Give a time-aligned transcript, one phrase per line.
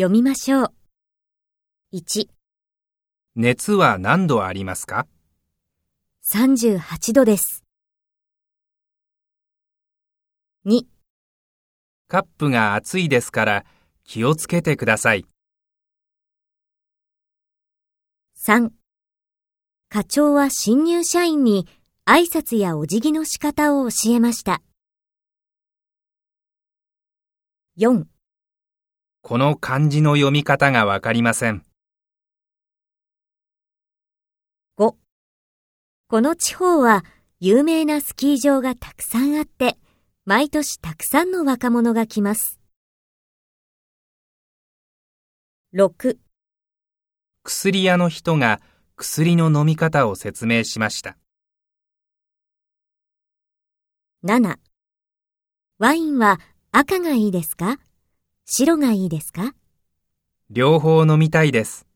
[0.00, 0.72] 読みましょう。
[1.92, 2.26] 1、
[3.36, 5.06] 熱は何度ありますか
[6.32, 7.66] ？38度です。
[10.64, 10.84] 2、
[12.08, 13.66] カップが熱いですから
[14.04, 15.26] 気をつけてください。
[18.38, 18.70] 3
[19.90, 21.68] 課長は新入社員に
[22.06, 24.62] 挨拶やお辞儀の仕方を教えました。
[27.78, 28.06] 4
[29.22, 31.62] この漢字の読み方がわかりません。
[34.78, 34.94] 5
[36.08, 37.04] この地方は
[37.38, 39.76] 有名なスキー場がたくさんあって、
[40.24, 42.58] 毎年たくさんの若者が来ます。
[45.74, 46.16] 6
[47.44, 48.60] 薬屋の人が
[48.96, 51.18] 薬の飲み方を説明しました。
[54.24, 54.56] 7
[55.78, 56.40] ワインは
[56.72, 57.78] 赤がいいですか？
[58.52, 59.54] 白がいいですか？
[60.50, 61.86] 両方飲みたいです。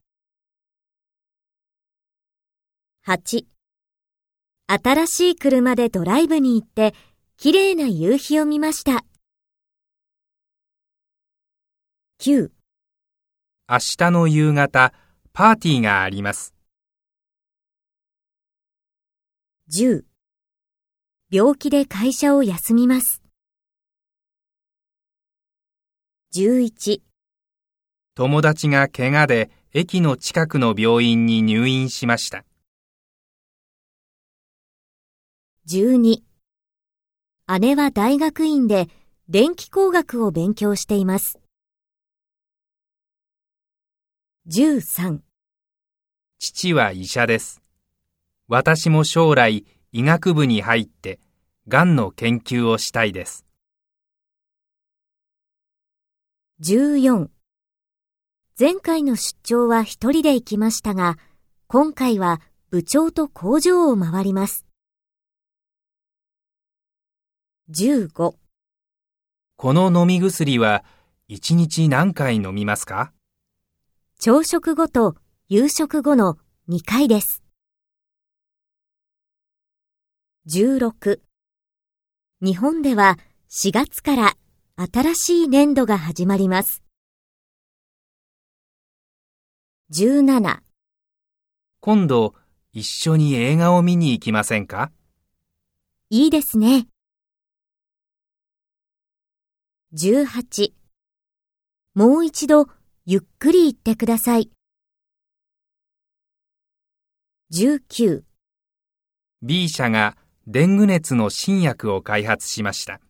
[3.04, 3.46] 8
[4.68, 6.94] 新しい車でドライブに行って、
[7.36, 9.04] 綺麗な夕日を見ました。
[12.20, 12.52] 9
[13.68, 14.94] 明日の夕方、
[15.32, 16.54] パーティーがあります。
[19.76, 20.04] 10
[21.32, 23.23] 病気で会社を休みます。
[26.36, 26.98] 11
[28.16, 32.44] 友達が怪我で駅の近くの病院に入院しました。
[35.68, 36.22] 12
[37.60, 38.88] 姉は大学院で
[39.28, 41.38] 電気工学を勉強しています。
[44.48, 45.20] 13
[46.40, 47.62] 父は医者です。
[48.48, 51.20] 私も将来医学部に入って、
[51.68, 53.43] がんの研究をしたいです。
[56.60, 57.30] 14
[58.56, 61.18] 前回の出張は一人で行きましたが、
[61.66, 64.64] 今回は部長と工場を回ります。
[67.70, 68.36] 15
[69.56, 70.84] この飲み薬は
[71.28, 73.12] 1日何回飲みますか？
[74.20, 75.16] 朝食後と
[75.48, 77.42] 夕食後の2回です。
[80.48, 81.20] 16
[82.40, 83.18] 日本では
[83.50, 84.36] 4月から
[84.76, 86.82] 新しい年度が始まります。
[89.92, 90.62] 17
[91.78, 92.34] 今度
[92.72, 94.90] 一緒に映画を見に行きませんか？
[96.10, 96.88] いいですね。
[99.94, 100.72] 18
[101.94, 102.66] もう一度
[103.06, 104.50] ゆっくり言ってください。
[107.52, 108.24] 19
[109.40, 110.16] ?B 社が
[110.48, 113.00] デング熱の新薬を開発しました。